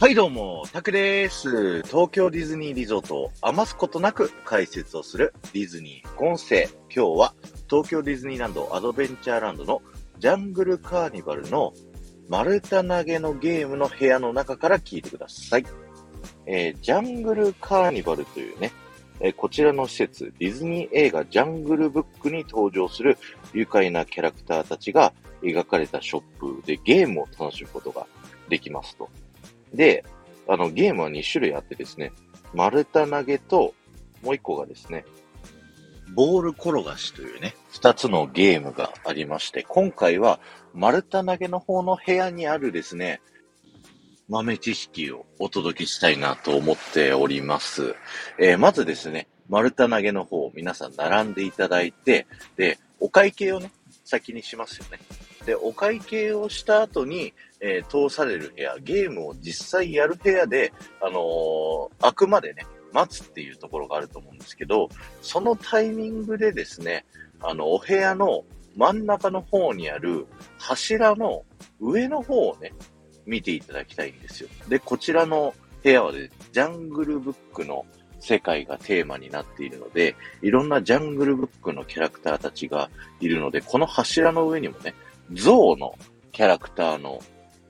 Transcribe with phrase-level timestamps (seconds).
[0.00, 1.82] はいどうも、タクです。
[1.82, 6.68] 東京ディズニーリゾートを余すことなく解説をするディズニー音声。
[6.84, 7.34] 今日は
[7.68, 9.82] 東京ディズニーランドアドベンチャーランドの
[10.18, 11.74] ジャングルカーニバルの
[12.30, 15.66] 丸太投げのゲームの部屋の中から聞いてください。
[16.46, 18.72] えー、ジャングルカーニバルというね、
[19.20, 23.18] えー、こちらの施設、ディズニー映画ジャングルブックに登場する
[23.52, 25.12] 愉快なキャラクターたちが
[25.42, 28.06] 描かれたショップでゲームを楽しむことが
[28.48, 29.10] できますと。
[29.74, 30.04] で、
[30.48, 32.12] あの、ゲームは2種類あってですね、
[32.54, 33.74] 丸太投げと、
[34.22, 35.04] もう1個がですね、
[36.14, 40.40] ボール転がしというね、2つのゲームがありまして、今回は
[40.74, 43.20] 丸太投げの方の部屋にあるですね、
[44.28, 47.94] 豆知識をお届けしたいなと思っております。
[48.38, 52.26] えー、まずですね、丸太投げの方、皆さん並んでいただいて、
[52.56, 53.72] で、お会計をね、
[54.04, 54.98] 先にしますよね。
[55.44, 64.88] で、お会計をした後に、えー、通される部屋、ゲームを実際やる部屋で、あのー、あくまでね、待つっていうところがあると思うんですけど、
[65.22, 67.04] そのタイミングでですね、
[67.40, 68.44] あの、お部屋の
[68.76, 70.26] 真ん中の方にある
[70.58, 71.44] 柱の
[71.80, 72.72] 上の方をね、
[73.26, 74.48] 見ていただきたいんですよ。
[74.68, 77.86] で、こちらの部屋はね、ジャングルブックの
[78.18, 84.94] 世界がテーマになっているので、いろんなジャングルブックのキャラクターたちがいるので、この柱の上にもね、
[85.32, 85.94] 象の
[86.32, 87.20] キャラクターの、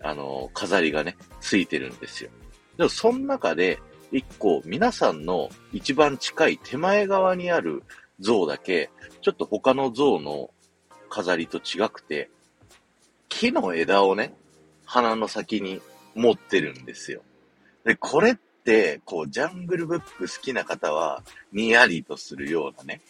[0.03, 2.31] あの、飾りがね、ついてるんですよ。
[2.77, 3.79] でも、その中で、
[4.13, 7.83] 一個、皆さんの一番近い手前側にある
[8.19, 10.51] 像だけ、ちょっと他の像の
[11.09, 12.31] 飾りと違くて、
[13.29, 14.35] 木の枝をね、
[14.85, 15.81] 鼻の先に
[16.15, 17.23] 持ってるんですよ。
[17.85, 21.23] で、これって、こう、ジャングルブック好きな方は、
[21.53, 23.01] にやりとするようなね、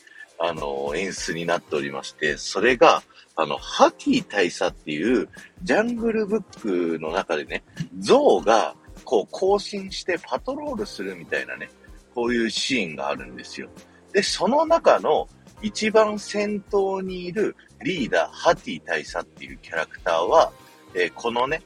[0.42, 3.02] あの、演出になっておりまして、それが、
[3.36, 5.28] あの、ハティ大佐っていう、
[5.62, 7.62] ジャングルブックの中でね、
[7.98, 8.74] 象が、
[9.04, 11.68] こう、更新してパトロールするみたいなね、
[12.14, 13.68] こういうシーンがあるんですよ。
[14.14, 15.28] で、その中の、
[15.62, 20.52] 一番先頭にいるリーダー、ハティ大佐っていうキャラクターは、
[20.94, 21.62] えー、このね、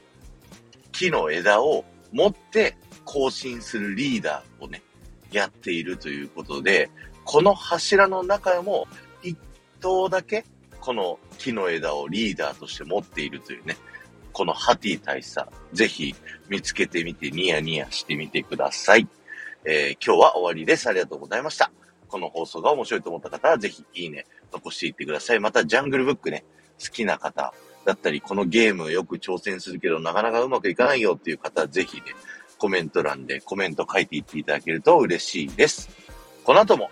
[0.91, 4.81] 木の枝を持って更新するリーダーをね、
[5.31, 6.89] やっているということで、
[7.25, 8.87] この柱の中も
[9.21, 9.37] 一
[9.81, 10.45] 頭だけ
[10.79, 13.75] この木の枝をリーダーとして持っているというね、
[14.31, 16.13] このハティ大佐、ぜひ
[16.47, 19.07] 見つけてみてニヤニヤしてみてください。
[19.65, 20.87] えー、今日は終わりです。
[20.87, 21.71] ありがとうございました。
[22.07, 25.39] この放送が面白いと思った方はぜひいいね、残していってください。
[25.39, 26.45] またジャングルブックね、
[26.79, 32.03] 好きな方だったり、このゲームよく挑戦するけどなかなかうまくいかないよっていう方はぜひね、
[32.59, 35.89] コメント欄でコメント書いていっていただけると嬉しいです。
[36.43, 36.91] この後も